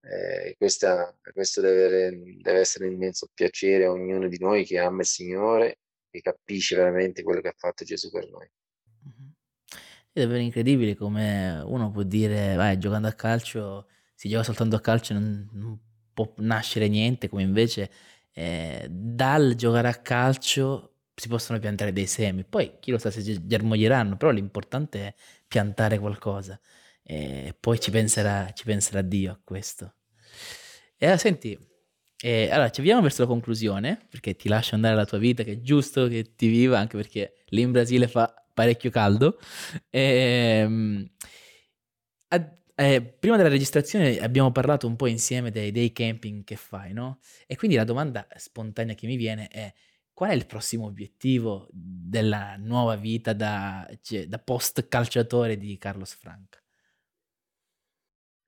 eh, 0.00 0.54
questa, 0.56 1.14
questo 1.32 1.60
deve, 1.60 2.38
deve, 2.40 2.58
essere 2.60 2.86
un 2.86 2.92
immenso 2.92 3.28
piacere 3.34 3.84
a 3.84 3.90
ognuno 3.90 4.28
di 4.28 4.38
noi 4.38 4.64
che 4.64 4.78
ama 4.78 5.00
il 5.00 5.06
Signore 5.06 5.80
e 6.10 6.20
capisce 6.20 6.76
veramente 6.76 7.22
quello 7.22 7.40
che 7.40 7.48
ha 7.48 7.54
fatto 7.56 7.84
Gesù 7.84 8.10
per 8.10 8.28
noi. 8.30 8.48
È 10.10 10.20
davvero 10.20 10.40
incredibile 10.40 10.94
come 10.96 11.62
uno 11.64 11.90
può 11.90 12.02
dire, 12.02 12.54
vai, 12.54 12.78
giocando 12.78 13.08
a 13.08 13.12
calcio, 13.12 13.88
si 14.14 14.28
gioca 14.28 14.44
soltanto 14.44 14.76
a 14.76 14.80
calcio, 14.80 15.14
non, 15.14 15.48
non 15.52 15.78
può 16.12 16.32
nascere 16.38 16.88
niente, 16.88 17.28
come 17.28 17.42
invece 17.42 17.90
eh, 18.32 18.86
dal 18.88 19.54
giocare 19.54 19.88
a 19.88 19.94
calcio 19.94 20.94
si 21.14 21.28
possono 21.28 21.58
piantare 21.58 21.92
dei 21.92 22.06
semi. 22.06 22.44
Poi 22.44 22.76
chi 22.80 22.90
lo 22.90 22.98
sa 22.98 23.10
se 23.10 23.46
germoglieranno, 23.46 24.16
però 24.16 24.30
l'importante 24.30 25.06
è 25.06 25.14
piantare 25.46 25.98
qualcosa 25.98 26.58
e 27.10 27.56
poi 27.58 27.80
ci 27.80 27.90
penserà, 27.90 28.52
ci 28.52 28.64
penserà 28.64 29.00
Dio 29.00 29.32
a 29.32 29.40
questo. 29.42 29.94
E 30.98 31.06
allora, 31.06 31.18
senti, 31.18 31.58
eh, 32.20 32.50
allora 32.50 32.70
ci 32.70 32.80
avviamo 32.80 33.00
verso 33.00 33.22
la 33.22 33.28
conclusione, 33.28 33.98
perché 34.10 34.36
ti 34.36 34.46
lascio 34.46 34.74
andare 34.74 34.92
alla 34.92 35.06
tua 35.06 35.16
vita, 35.16 35.42
che 35.42 35.52
è 35.52 35.60
giusto 35.62 36.06
che 36.06 36.34
ti 36.36 36.48
viva, 36.48 36.78
anche 36.78 36.98
perché 36.98 37.44
lì 37.46 37.62
in 37.62 37.72
Brasile 37.72 38.08
fa 38.08 38.30
parecchio 38.52 38.90
caldo. 38.90 39.38
E, 39.88 40.00
ehm, 40.00 41.10
eh, 42.80 43.02
prima 43.02 43.36
della 43.36 43.48
registrazione 43.48 44.18
abbiamo 44.20 44.52
parlato 44.52 44.86
un 44.86 44.94
po' 44.94 45.06
insieme 45.06 45.50
dei, 45.50 45.72
dei, 45.72 45.92
camping 45.92 46.44
che 46.44 46.56
fai, 46.56 46.92
no? 46.92 47.20
E 47.46 47.56
quindi 47.56 47.76
la 47.76 47.84
domanda 47.84 48.26
spontanea 48.36 48.94
che 48.94 49.06
mi 49.06 49.16
viene 49.16 49.48
è 49.48 49.72
qual 50.12 50.30
è 50.30 50.34
il 50.34 50.46
prossimo 50.46 50.84
obiettivo 50.84 51.68
della 51.72 52.56
nuova 52.58 52.96
vita 52.96 53.32
da, 53.32 53.88
cioè, 54.02 54.26
da 54.26 54.38
post 54.38 54.88
calciatore 54.88 55.56
di 55.56 55.78
Carlos 55.78 56.14
Frank? 56.14 56.66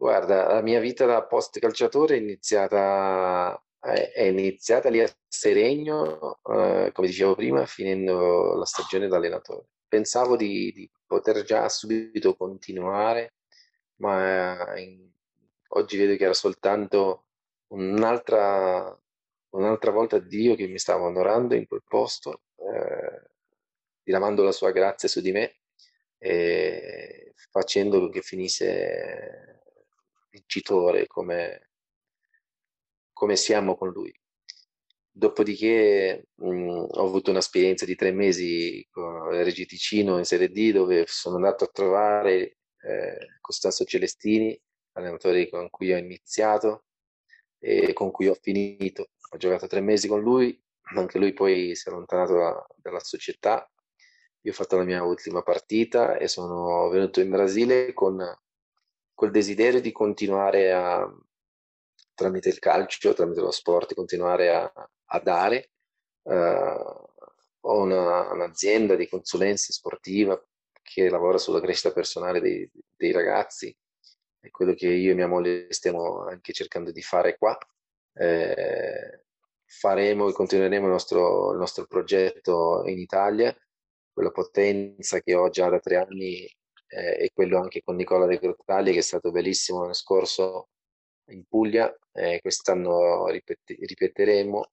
Guarda, 0.00 0.54
la 0.54 0.62
mia 0.62 0.80
vita 0.80 1.04
da 1.04 1.26
post 1.26 1.58
calciatore 1.58 2.14
è 2.14 2.18
iniziata, 2.18 3.62
è 3.78 4.22
iniziata 4.22 4.88
lì 4.88 5.02
a 5.02 5.14
Seregno, 5.28 6.40
eh, 6.42 6.90
come 6.90 7.06
dicevo 7.06 7.34
prima, 7.34 7.66
finendo 7.66 8.54
la 8.54 8.64
stagione 8.64 9.08
da 9.08 9.16
allenatore. 9.18 9.66
Pensavo 9.86 10.36
di, 10.36 10.72
di 10.72 10.90
poter 11.06 11.42
già 11.42 11.68
subito 11.68 12.34
continuare, 12.34 13.34
ma 13.96 14.74
in, 14.78 15.06
oggi 15.68 15.98
vedo 15.98 16.16
che 16.16 16.24
era 16.24 16.32
soltanto 16.32 17.26
un'altra, 17.74 18.98
un'altra 19.50 19.90
volta 19.90 20.18
Dio 20.18 20.54
che 20.54 20.66
mi 20.66 20.78
stava 20.78 21.04
onorando 21.04 21.54
in 21.54 21.66
quel 21.66 21.82
posto, 21.86 22.44
eh, 22.56 23.32
diramando 24.02 24.44
la 24.44 24.52
sua 24.52 24.70
grazia 24.70 25.08
su 25.10 25.20
di 25.20 25.30
me 25.30 25.56
e 26.16 27.34
facendo 27.50 28.08
che 28.08 28.22
finisse 28.22 29.49
vincitore 30.30 31.06
come, 31.06 31.70
come 33.12 33.36
siamo 33.36 33.76
con 33.76 33.90
lui. 33.90 34.12
Dopodiché 35.12 36.28
mh, 36.34 36.86
ho 36.90 37.04
avuto 37.04 37.30
un'esperienza 37.30 37.84
di 37.84 37.96
tre 37.96 38.12
mesi 38.12 38.86
con 38.90 39.28
Regi 39.30 39.66
Ticino 39.66 40.18
in 40.18 40.24
Serie 40.24 40.48
D 40.48 40.72
dove 40.72 41.04
sono 41.06 41.36
andato 41.36 41.64
a 41.64 41.70
trovare 41.72 42.56
eh, 42.82 43.18
Costanzo 43.40 43.84
Celestini, 43.84 44.58
allenatore 44.92 45.48
con 45.48 45.68
cui 45.68 45.92
ho 45.92 45.96
iniziato 45.96 46.84
e 47.58 47.92
con 47.92 48.10
cui 48.10 48.28
ho 48.28 48.36
finito. 48.40 49.10
Ho 49.32 49.36
giocato 49.36 49.66
tre 49.66 49.80
mesi 49.80 50.08
con 50.08 50.20
lui, 50.20 50.58
anche 50.94 51.18
lui 51.18 51.32
poi 51.32 51.74
si 51.74 51.88
è 51.88 51.92
allontanato 51.92 52.34
da, 52.34 52.66
dalla 52.76 53.00
società. 53.00 53.70
Io 54.42 54.52
ho 54.52 54.54
fatto 54.54 54.76
la 54.76 54.84
mia 54.84 55.02
ultima 55.04 55.42
partita 55.42 56.16
e 56.16 56.26
sono 56.28 56.88
venuto 56.88 57.20
in 57.20 57.30
Brasile 57.30 57.92
con 57.92 58.16
col 59.20 59.30
desiderio 59.30 59.82
di 59.82 59.92
continuare 59.92 60.72
a, 60.72 61.06
tramite 62.14 62.48
il 62.48 62.58
calcio, 62.58 63.12
tramite 63.12 63.42
lo 63.42 63.50
sport, 63.50 63.92
continuare 63.92 64.48
a, 64.48 64.72
a 65.04 65.20
dare. 65.20 65.72
Uh, 66.22 67.08
ho 67.60 67.82
una, 67.82 68.32
un'azienda 68.32 68.94
di 68.94 69.06
consulenza 69.06 69.74
sportiva 69.74 70.42
che 70.80 71.10
lavora 71.10 71.36
sulla 71.36 71.60
crescita 71.60 71.92
personale 71.92 72.40
dei, 72.40 72.66
dei 72.96 73.12
ragazzi, 73.12 73.76
è 74.40 74.48
quello 74.48 74.72
che 74.72 74.88
io 74.88 75.10
e 75.10 75.14
mia 75.14 75.28
moglie 75.28 75.70
stiamo 75.70 76.24
anche 76.24 76.54
cercando 76.54 76.90
di 76.90 77.02
fare 77.02 77.36
qua. 77.36 77.58
Eh, 78.14 79.24
faremo 79.66 80.30
e 80.30 80.32
continueremo 80.32 80.86
il 80.86 80.92
nostro, 80.92 81.52
il 81.52 81.58
nostro 81.58 81.84
progetto 81.84 82.84
in 82.86 82.98
Italia, 82.98 83.54
quella 84.14 84.30
potenza 84.30 85.20
che 85.20 85.34
ho 85.34 85.50
già 85.50 85.68
da 85.68 85.78
tre 85.78 85.96
anni 85.96 86.50
eh, 86.90 87.24
e 87.24 87.30
quello 87.32 87.58
anche 87.60 87.82
con 87.82 87.96
Nicola 87.96 88.26
De 88.26 88.38
Grottaglia 88.38 88.92
che 88.92 88.98
è 88.98 89.02
stato 89.02 89.30
bellissimo 89.30 89.80
l'anno 89.80 89.92
scorso 89.94 90.68
in 91.30 91.44
Puglia, 91.46 91.94
eh, 92.12 92.40
quest'anno 92.40 93.28
ripet- 93.28 93.76
ripeteremo. 93.78 94.70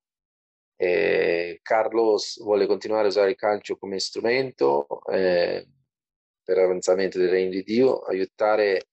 Eh, 0.76 1.60
Carlos 1.62 2.40
vuole 2.42 2.66
continuare 2.66 3.06
a 3.06 3.08
usare 3.08 3.30
il 3.30 3.36
calcio 3.36 3.76
come 3.76 3.98
strumento 3.98 4.86
eh, 5.06 5.66
per 6.42 6.56
l'avanzamento 6.56 7.18
del 7.18 7.30
regno 7.30 7.50
di 7.50 7.62
Dio, 7.62 8.00
aiutare 8.00 8.88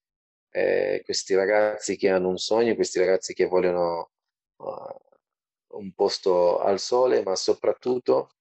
eh, 0.50 1.01
questi 1.03 1.36
ragazzi 1.36 1.98
che 1.98 2.10
hanno 2.10 2.29
un 2.29 2.38
sogno, 2.38 2.75
questi 2.75 3.00
ragazzi 3.00 3.34
che 3.34 3.46
vogliono 3.46 4.12
uh, 4.58 5.77
un 5.77 5.94
posto 5.94 6.60
al 6.60 6.79
sole, 6.79 7.24
ma 7.24 7.36
soprattutto 7.36 8.32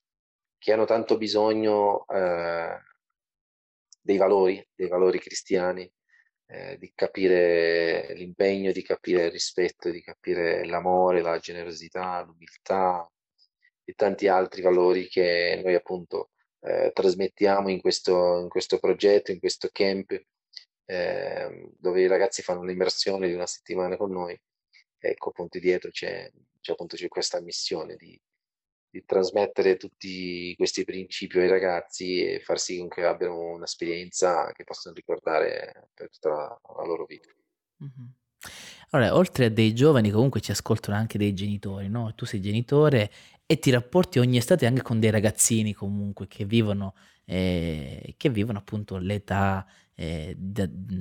che 0.58 0.72
hanno 0.72 0.84
tanto 0.84 1.16
bisogno 1.18 2.04
uh, 2.08 2.93
dei 4.04 4.18
valori, 4.18 4.62
dei 4.74 4.88
valori 4.88 5.18
cristiani, 5.18 5.90
eh, 6.46 6.76
di 6.78 6.92
capire 6.94 8.12
l'impegno, 8.14 8.70
di 8.70 8.82
capire 8.82 9.24
il 9.24 9.30
rispetto, 9.30 9.90
di 9.90 10.02
capire 10.02 10.66
l'amore, 10.66 11.22
la 11.22 11.38
generosità, 11.38 12.22
l'umiltà, 12.22 13.10
e 13.82 13.94
tanti 13.94 14.28
altri 14.28 14.60
valori 14.62 15.08
che 15.08 15.60
noi 15.62 15.74
appunto 15.74 16.30
eh, 16.60 16.90
trasmettiamo 16.92 17.70
in 17.70 17.80
questo, 17.80 18.40
in 18.40 18.48
questo 18.48 18.78
progetto, 18.78 19.32
in 19.32 19.38
questo 19.38 19.68
camp, 19.72 20.12
eh, 20.86 21.70
dove 21.78 22.00
i 22.02 22.06
ragazzi 22.06 22.42
fanno 22.42 22.62
l'immersione 22.62 23.26
di 23.26 23.34
una 23.34 23.46
settimana 23.46 23.96
con 23.96 24.12
noi. 24.12 24.38
Ecco, 24.98 25.30
appunto 25.30 25.58
dietro 25.58 25.90
c'è, 25.90 26.30
c'è, 26.60 26.72
appunto, 26.72 26.96
c'è 26.96 27.08
questa 27.08 27.40
missione 27.40 27.96
di, 27.96 28.20
di, 28.98 29.04
trasmettere 29.04 29.76
tutti 29.76 30.54
questi 30.56 30.84
principi 30.84 31.38
ai 31.38 31.48
ragazzi 31.48 32.24
e 32.24 32.40
far 32.40 32.58
sì 32.58 32.86
che 32.88 33.04
abbiano 33.04 33.54
un'esperienza 33.54 34.52
che 34.52 34.64
possano 34.64 34.94
ricordare 34.94 35.88
per 35.94 36.10
tutta 36.10 36.28
la, 36.28 36.60
la 36.76 36.84
loro 36.84 37.04
vita. 37.04 37.28
Mm-hmm. 37.82 38.08
Allora, 38.90 39.16
oltre 39.16 39.46
a 39.46 39.50
dei 39.50 39.74
giovani, 39.74 40.10
comunque 40.10 40.40
ci 40.40 40.50
ascoltano 40.50 40.96
anche 40.96 41.18
dei 41.18 41.34
genitori, 41.34 41.88
no? 41.88 42.14
Tu 42.14 42.26
sei 42.26 42.40
genitore 42.40 43.10
e 43.46 43.58
ti 43.58 43.70
rapporti 43.70 44.18
ogni 44.18 44.36
estate 44.36 44.66
anche 44.66 44.82
con 44.82 45.00
dei 45.00 45.10
ragazzini 45.10 45.72
comunque 45.74 46.26
che 46.28 46.44
vivono 46.44 46.94
eh, 47.26 48.14
che 48.16 48.28
vivono 48.30 48.58
appunto 48.58 48.96
l'età 48.98 49.66
eh, 49.94 50.36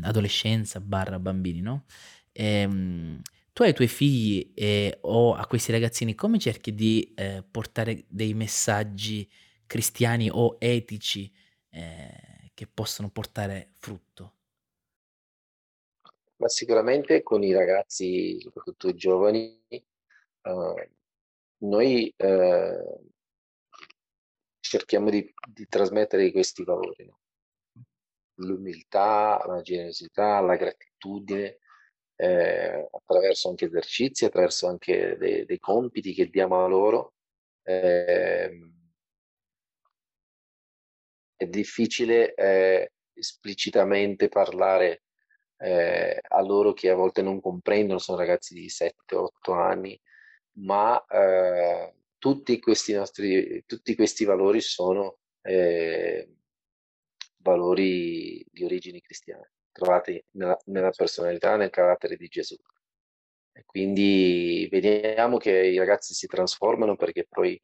adolescenza 0.01 0.79
barra 0.79 1.19
bambini, 1.19 1.62
no? 1.62 1.85
E, 2.31 2.45
ehm, 2.45 3.21
tu 3.53 3.62
ai 3.62 3.74
tuoi 3.74 3.88
figli 3.88 4.51
eh, 4.55 4.98
o 5.01 5.36
a 5.36 5.45
questi 5.45 5.72
ragazzini 5.72 6.15
come 6.15 6.39
cerchi 6.39 6.74
di 6.74 7.13
eh, 7.15 7.43
portare 7.50 8.03
dei 8.07 8.33
messaggi 8.33 9.29
cristiani 9.67 10.29
o 10.31 10.57
etici 10.60 11.31
eh, 11.69 12.51
che 12.53 12.67
possono 12.67 13.10
portare 13.10 13.74
frutto? 13.77 14.33
Ma 16.38 16.50
sicuramente 16.50 17.22
con 17.22 17.43
i 17.43 17.53
ragazzi, 17.53 18.39
soprattutto 18.41 18.89
i 18.89 18.95
giovani, 18.95 19.63
uh, 20.41 20.89
noi 21.60 22.13
uh, 22.17 23.12
cerchiamo 24.60 25.10
di, 25.10 25.31
di, 25.48 25.67
trasmettere 25.67 26.31
questi 26.31 26.63
valori. 26.63 27.05
No? 27.05 27.19
L'umiltà, 28.38 29.41
la 29.48 29.62
generosità, 29.62 30.41
la 30.41 30.55
gratitudine, 30.55 31.60
eh, 32.23 32.87
attraverso 32.89 33.49
anche 33.49 33.65
esercizi, 33.65 34.23
attraverso 34.25 34.67
anche 34.67 35.17
dei, 35.17 35.45
dei 35.45 35.59
compiti 35.59 36.13
che 36.13 36.29
diamo 36.29 36.63
a 36.63 36.67
loro. 36.67 37.15
Eh, 37.63 38.71
è 41.35 41.45
difficile 41.47 42.33
eh, 42.35 42.93
esplicitamente 43.13 44.29
parlare 44.29 45.03
eh, 45.57 46.19
a 46.21 46.41
loro 46.41 46.73
che 46.73 46.89
a 46.89 46.95
volte 46.95 47.21
non 47.21 47.41
comprendono, 47.41 47.99
sono 47.99 48.17
ragazzi 48.17 48.53
di 48.53 48.67
7-8 48.69 49.53
anni, 49.53 49.99
ma 50.59 51.03
eh, 51.05 51.93
tutti 52.17 52.59
questi 52.59 52.93
nostri 52.93 53.63
tutti 53.65 53.95
questi 53.95 54.23
valori 54.25 54.61
sono 54.61 55.17
eh, 55.41 56.29
valori 57.37 58.45
di 58.49 58.63
origini 58.63 59.01
cristiane 59.01 59.52
trovati 59.73 60.23
nella, 60.31 60.57
nella 60.65 60.91
personalità, 60.91 61.57
nel 61.57 61.69
carattere 61.69 62.15
di 62.15 62.27
Gesù. 62.27 62.55
E 63.51 63.63
quindi 63.65 64.67
vediamo 64.71 65.37
che 65.37 65.51
i 65.51 65.77
ragazzi 65.77 66.13
si 66.13 66.27
trasformano 66.27 66.95
perché 66.95 67.27
poi 67.29 67.59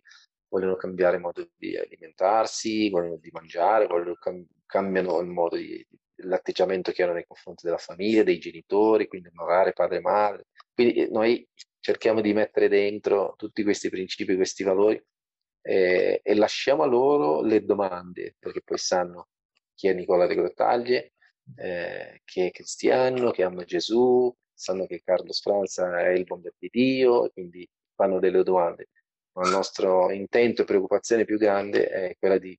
vogliono 0.49 0.75
cambiare 0.75 1.15
il 1.15 1.21
modo 1.21 1.49
di 1.55 1.77
alimentarsi, 1.77 2.89
vogliono 2.89 3.17
di 3.17 3.29
mangiare, 3.31 3.87
vogliono 3.87 4.15
cam- 4.15 4.45
cambiano 4.65 5.19
il 5.19 5.27
modo 5.27 5.55
di, 5.55 5.85
l'atteggiamento 6.23 6.91
che 6.91 7.03
hanno 7.03 7.13
nei 7.13 7.25
confronti 7.25 7.65
della 7.65 7.77
famiglia, 7.77 8.23
dei 8.23 8.39
genitori, 8.39 9.07
quindi 9.07 9.29
onorare 9.29 9.73
padre 9.73 9.97
e 9.97 10.01
madre. 10.01 10.47
Quindi 10.73 10.95
eh, 10.95 11.07
noi 11.09 11.47
cerchiamo 11.79 12.21
di 12.21 12.33
mettere 12.33 12.67
dentro 12.67 13.35
tutti 13.37 13.63
questi 13.63 13.89
principi, 13.89 14.35
questi 14.35 14.63
valori 14.63 15.01
eh, 15.61 16.19
e 16.23 16.35
lasciamo 16.35 16.83
a 16.83 16.87
loro 16.87 17.41
le 17.41 17.63
domande, 17.63 18.35
perché 18.39 18.61
poi 18.61 18.77
sanno 18.77 19.29
chi 19.73 19.87
è 19.87 19.93
Nicola 19.93 20.27
de 20.27 20.35
Grottaglie, 20.35 21.13
eh, 21.55 22.21
che 22.23 22.47
è 22.47 22.51
cristiano, 22.51 23.31
che 23.31 23.43
ama 23.43 23.63
Gesù, 23.63 24.33
sanno 24.53 24.85
che 24.85 25.01
Carlos 25.03 25.41
Franza 25.41 25.99
è 26.01 26.09
il 26.09 26.25
bomber 26.25 26.53
di 26.57 26.69
Dio 26.71 27.25
e 27.25 27.31
quindi 27.31 27.67
fanno 27.95 28.19
delle 28.19 28.43
domande. 28.43 28.89
Ma 29.33 29.45
il 29.45 29.51
nostro 29.51 30.11
intento 30.11 30.63
e 30.63 30.65
preoccupazione 30.65 31.25
più 31.25 31.37
grande 31.37 31.87
è 31.87 32.15
quella 32.17 32.37
di 32.37 32.57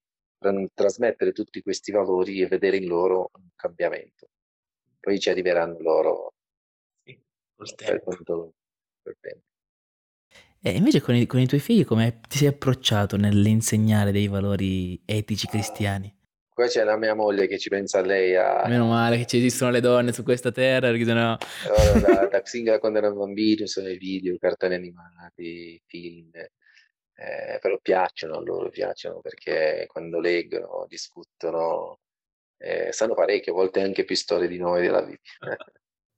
trasmettere 0.73 1.33
tutti 1.33 1.61
questi 1.61 1.93
valori 1.93 2.41
e 2.41 2.47
vedere 2.47 2.79
in 2.79 2.87
loro 2.87 3.31
un 3.35 3.49
cambiamento. 3.55 4.29
Poi 4.99 5.19
ci 5.19 5.29
arriveranno 5.29 5.79
loro 5.81 6.35
sì, 7.03 7.19
col 7.55 7.75
tempo. 7.75 8.53
Per 9.03 9.17
tempo. 9.21 9.45
E 10.63 10.73
invece 10.73 11.01
con 11.01 11.15
i, 11.15 11.27
con 11.27 11.41
i 11.41 11.47
tuoi 11.47 11.61
figli 11.61 11.85
come 11.85 12.21
ti 12.29 12.39
sei 12.39 12.49
approcciato 12.49 13.17
nell'insegnare 13.17 14.13
dei 14.13 14.29
valori 14.29 15.01
etici 15.07 15.47
cristiani? 15.47 16.15
Qua 16.61 16.69
c'è 16.69 16.85
la 16.85 16.99
mia 16.99 17.15
moglie 17.15 17.47
che 17.47 17.59
ci 17.59 17.71
pensa 17.71 18.01
a 18.01 18.03
lei. 18.03 18.37
A... 18.37 18.65
Meno 18.67 18.87
male 18.87 19.17
che 19.17 19.25
ci 19.25 19.39
esistono 19.39 19.71
le 19.71 19.81
donne 19.81 20.13
su 20.13 20.23
questa 20.23 20.53
terra, 20.53 20.91
perché 20.91 21.07
sennò... 21.07 21.39
Allora, 21.65 22.01
da, 22.01 22.27
da 22.29 22.43
Xinga 22.43 22.79
quando 22.79 22.99
erano 22.99 23.15
bambini 23.15 23.67
sono 23.67 23.89
i 23.89 23.97
video, 23.97 24.37
cartoni 24.37 24.75
animati, 24.75 25.81
film, 25.87 26.29
eh, 26.35 27.59
però 27.63 27.79
piacciono 27.81 28.35
a 28.35 28.43
loro, 28.43 28.69
piacciono 28.69 29.21
perché 29.21 29.87
quando 29.89 30.21
leggono, 30.21 30.85
discutono, 30.87 32.01
eh, 32.59 32.93
sanno 32.93 33.15
parecchio, 33.15 33.53
a 33.53 33.57
volte 33.57 33.81
anche 33.81 34.05
più 34.05 34.15
storie 34.15 34.47
di 34.47 34.59
noi 34.59 34.83
della 34.83 35.01
Bibbia. 35.01 35.57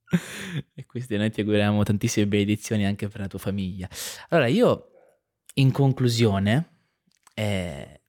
e 0.75 0.87
questi 0.87 1.17
noi 1.17 1.31
ti 1.31 1.43
auguriamo 1.43 1.85
tantissime 1.85 2.27
benedizioni 2.27 2.85
anche 2.85 3.07
per 3.07 3.21
la 3.21 3.29
tua 3.29 3.39
famiglia. 3.39 3.89
Allora, 4.31 4.49
io 4.49 4.91
in 5.55 5.71
conclusione 5.71 6.79
eh, 7.33 8.01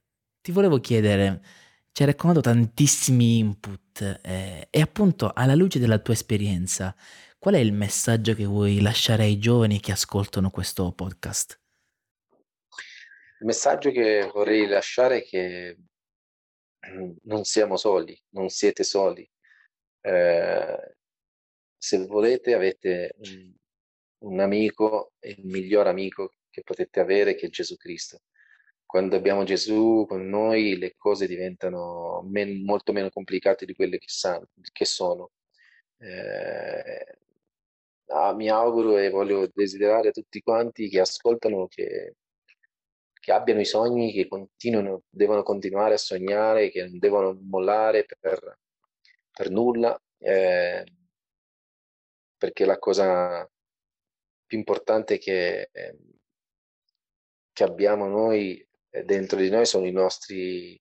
ti 0.42 0.52
volevo 0.52 0.80
chiedere 0.80 1.62
ci 1.94 2.02
hai 2.02 2.08
raccontato 2.08 2.42
tantissimi 2.42 3.38
input 3.38 4.20
eh, 4.24 4.68
e 4.72 4.82
appunto 4.82 5.32
alla 5.32 5.54
luce 5.54 5.78
della 5.78 6.00
tua 6.00 6.16
esperienza, 6.16 6.96
qual 7.38 7.54
è 7.54 7.60
il 7.60 7.72
messaggio 7.72 8.34
che 8.34 8.46
vuoi 8.46 8.82
lasciare 8.82 9.24
ai 9.24 9.38
giovani 9.38 9.80
che 9.80 9.92
ascoltano 9.92 10.50
questo 10.50 10.92
podcast? 10.92 11.62
Il 13.40 13.46
messaggio 13.46 13.92
che 13.92 14.28
vorrei 14.34 14.66
lasciare 14.66 15.18
è 15.18 15.24
che 15.24 15.78
non 17.26 17.44
siamo 17.44 17.78
soli, 17.78 18.20
non 18.30 18.50
siete 18.50 18.84
soli. 18.84 19.30
Eh, 20.02 20.96
se 21.78 22.06
volete 22.08 22.56
avete 22.56 23.14
un, 23.18 23.54
un 24.30 24.40
amico, 24.40 25.14
il 25.20 25.46
miglior 25.46 25.86
amico 25.86 26.34
che 26.50 26.64
potete 26.64 27.00
avere 27.00 27.36
che 27.36 27.48
è 27.48 27.50
Gesù 27.50 27.76
Cristo 27.76 28.22
quando 28.94 29.16
abbiamo 29.16 29.44
Gesù 29.44 30.06
con 30.08 30.30
noi 30.30 30.78
le 30.78 30.94
cose 30.98 31.26
diventano 31.26 32.22
men- 32.30 32.64
molto 32.64 32.92
meno 32.94 33.10
complicate 33.10 33.66
di 33.66 33.74
quelle 33.74 33.98
che, 33.98 34.06
san- 34.08 34.46
che 34.72 34.86
sono. 34.86 35.32
Eh, 35.98 37.18
ah, 38.10 38.36
mi 38.36 38.50
auguro 38.50 38.98
e 39.00 39.10
voglio 39.10 39.50
desiderare 39.52 40.10
a 40.10 40.12
tutti 40.12 40.42
quanti 40.42 40.90
che 40.90 41.00
ascoltano 41.00 41.68
che, 41.68 42.18
che 43.14 43.32
abbiano 43.32 43.62
i 43.62 43.66
sogni, 43.66 44.12
che 44.14 44.28
devono 45.10 45.42
continuare 45.42 45.96
a 45.96 45.98
sognare, 45.98 46.70
che 46.70 46.84
non 46.86 47.00
devono 47.00 47.36
mollare 47.42 48.06
per, 48.20 48.60
per 49.32 49.50
nulla, 49.50 50.00
eh, 50.20 50.86
perché 52.38 52.66
la 52.66 52.78
cosa 52.78 53.50
più 54.46 54.58
importante 54.60 55.18
che, 55.18 55.72
che 57.52 57.64
abbiamo 57.64 58.08
noi 58.08 58.64
dentro 59.02 59.40
di 59.40 59.50
noi 59.50 59.66
sono 59.66 59.86
i 59.86 59.92
nostri, 59.92 60.80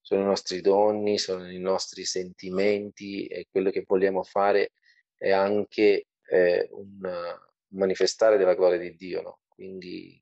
sono 0.00 0.22
i 0.22 0.24
nostri 0.24 0.60
doni, 0.60 1.18
sono 1.18 1.50
i 1.50 1.58
nostri 1.58 2.04
sentimenti 2.04 3.26
e 3.26 3.46
quello 3.50 3.70
che 3.70 3.84
vogliamo 3.86 4.22
fare 4.22 4.72
è 5.16 5.30
anche 5.30 6.06
eh, 6.30 6.68
un 6.72 7.36
manifestare 7.72 8.38
della 8.38 8.54
gloria 8.54 8.78
di 8.78 8.94
Dio. 8.94 9.20
No? 9.20 9.40
Quindi 9.48 10.20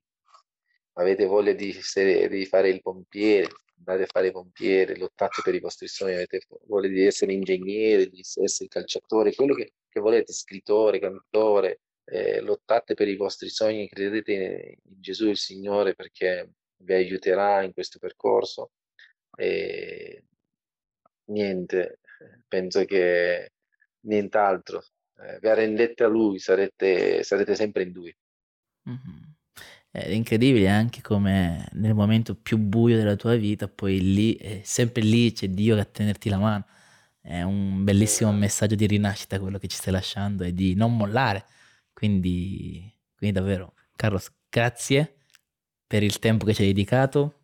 avete 0.93 1.25
voglia 1.25 1.53
di, 1.53 1.73
di, 2.29 2.45
fare 2.45 2.69
il 2.69 2.81
pompiere, 2.81 3.47
andate 3.77 4.03
a 4.03 4.07
fare 4.07 4.27
il 4.27 4.33
pompiere, 4.33 4.97
lottate 4.97 5.41
per 5.43 5.55
i 5.55 5.59
vostri 5.59 5.87
sogni, 5.87 6.15
avete 6.15 6.41
voglia 6.65 6.89
di 6.89 7.05
essere 7.05 7.33
ingegnere, 7.33 8.07
di 8.07 8.21
essere 8.43 8.67
calciatore, 8.67 9.33
quello 9.35 9.53
che, 9.53 9.73
che 9.87 9.99
volete, 9.99 10.33
scrittore, 10.33 10.99
cantore, 10.99 11.81
eh, 12.09 12.39
lottate 12.39 12.93
per 12.93 13.07
i 13.07 13.15
vostri 13.15 13.49
sogni, 13.49 13.89
credete 13.89 14.31
in 14.31 14.75
Gesù 14.81 15.27
il 15.27 15.37
Signore 15.37 15.93
perché 15.93 16.51
vi 16.77 16.93
aiuterà 16.93 17.63
in 17.63 17.73
questo 17.73 17.99
percorso 17.99 18.71
e 19.35 20.23
niente, 21.25 21.99
penso 22.47 22.85
che 22.85 23.51
nient'altro. 24.01 24.83
Eh, 25.19 25.39
vi 25.39 25.47
arrendete 25.47 26.03
a 26.03 26.07
lui, 26.07 26.39
sarete, 26.39 27.23
sarete 27.23 27.55
sempre 27.55 27.83
in 27.83 27.91
lui. 27.91 28.15
Mm-hmm. 28.89 29.25
È 29.89 30.09
incredibile 30.09 30.69
anche 30.69 31.01
come 31.01 31.67
nel 31.73 31.95
momento 31.95 32.35
più 32.35 32.57
buio 32.57 32.97
della 32.97 33.15
tua 33.15 33.35
vita, 33.35 33.67
poi 33.67 33.99
lì, 33.99 34.35
eh, 34.35 34.61
sempre 34.63 35.01
lì 35.01 35.31
c'è 35.33 35.47
Dio 35.49 35.77
a 35.77 35.85
tenerti 35.85 36.29
la 36.29 36.37
mano. 36.37 36.65
È 37.19 37.41
un 37.41 37.83
bellissimo 37.83 38.31
messaggio 38.31 38.75
di 38.75 38.85
rinascita 38.85 39.39
quello 39.39 39.57
che 39.57 39.67
ci 39.67 39.75
stai 39.75 39.91
lasciando 39.91 40.43
e 40.43 40.53
di 40.53 40.75
non 40.75 40.95
mollare. 40.95 41.45
Quindi, 41.97 42.93
quindi 43.17 43.39
davvero, 43.39 43.73
Carlos, 43.95 44.31
grazie 44.47 45.15
per 45.87 46.03
il 46.03 46.19
tempo 46.19 46.45
che 46.45 46.53
ci 46.53 46.61
hai 46.61 46.67
dedicato. 46.67 47.39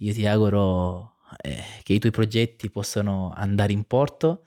Io 0.00 0.12
ti 0.12 0.26
auguro 0.26 1.14
eh, 1.40 1.62
che 1.82 1.94
i 1.94 1.98
tuoi 1.98 2.12
progetti 2.12 2.68
possano 2.68 3.32
andare 3.34 3.72
in 3.72 3.84
porto 3.84 4.44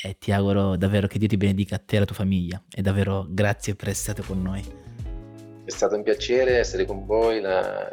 e 0.00 0.18
ti 0.18 0.30
auguro 0.30 0.76
davvero 0.76 1.08
che 1.08 1.18
Dio 1.18 1.26
ti 1.26 1.36
benedica 1.36 1.74
a 1.74 1.78
te 1.84 1.94
e 1.94 1.96
alla 1.96 2.06
tua 2.06 2.14
famiglia. 2.14 2.62
E 2.72 2.80
davvero 2.80 3.26
grazie 3.28 3.74
per 3.74 3.88
essere 3.88 4.12
stato 4.12 4.32
con 4.32 4.40
noi. 4.40 4.62
È 5.64 5.70
stato 5.70 5.96
un 5.96 6.04
piacere 6.04 6.58
essere 6.58 6.84
con 6.84 7.04
voi, 7.06 7.40
la... 7.40 7.92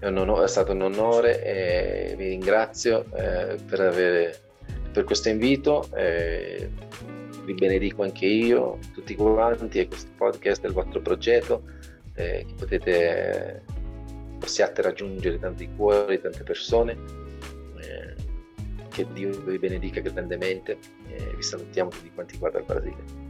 è, 0.00 0.06
onore, 0.06 0.44
è, 0.44 0.48
stato 0.48 0.72
un 0.72 0.82
onore 0.82 1.42
e 1.42 2.14
vi 2.14 2.28
ringrazio 2.28 3.06
eh, 3.14 3.56
per, 3.56 3.80
avere, 3.80 4.38
per 4.92 5.04
questo 5.04 5.30
invito. 5.30 5.88
Eh, 5.94 6.68
vi 7.44 7.54
benedico 7.54 8.02
anche 8.02 8.26
io, 8.26 8.78
tutti 8.92 9.14
quanti 9.14 9.80
e 9.80 9.88
questo 9.88 10.10
podcast 10.16 10.62
è 10.62 10.66
il 10.66 10.72
vostro 10.72 11.00
progetto 11.00 11.62
eh, 12.14 12.44
che 12.46 12.54
potete 12.56 13.62
possiate 14.38 14.82
raggiungere 14.82 15.38
tanti 15.38 15.68
cuori, 15.74 16.20
tante 16.20 16.42
persone, 16.42 16.96
eh, 17.78 18.14
che 18.88 19.06
Dio 19.12 19.30
vi 19.42 19.58
benedica 19.58 20.00
grandemente 20.00 20.78
e 21.08 21.34
vi 21.34 21.42
salutiamo 21.42 21.90
tutti 21.90 22.10
quanti 22.12 22.38
qua 22.38 22.50
dal 22.50 22.64
Brasile. 22.64 23.22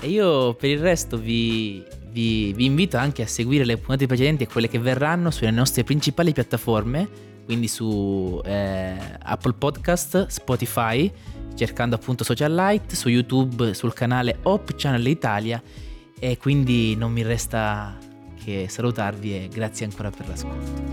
E 0.00 0.08
io 0.08 0.54
per 0.54 0.68
il 0.68 0.80
resto 0.80 1.16
vi, 1.16 1.84
vi, 2.10 2.52
vi, 2.52 2.64
invito 2.64 2.96
anche 2.96 3.22
a 3.22 3.26
seguire 3.26 3.64
le 3.64 3.76
puntate 3.76 4.06
precedenti 4.06 4.42
e 4.42 4.48
quelle 4.48 4.68
che 4.68 4.80
verranno 4.80 5.30
sulle 5.30 5.52
nostre 5.52 5.84
principali 5.84 6.32
piattaforme, 6.32 7.08
quindi 7.44 7.68
su 7.68 8.40
eh, 8.44 8.96
Apple 9.22 9.54
Podcast, 9.54 10.26
Spotify, 10.26 11.10
cercando 11.54 11.96
appunto 11.96 12.24
Social 12.24 12.54
Light, 12.54 12.92
su 12.94 13.08
YouTube, 13.08 13.74
sul 13.74 13.92
canale 13.92 14.38
Hop 14.42 14.74
Channel 14.76 15.06
Italia 15.06 15.62
e 16.18 16.36
quindi 16.38 16.94
non 16.96 17.12
mi 17.12 17.22
resta 17.22 17.96
che 18.42 18.66
salutarvi 18.68 19.34
e 19.34 19.48
grazie 19.48 19.86
ancora 19.86 20.10
per 20.10 20.28
l'ascolto. 20.28 20.91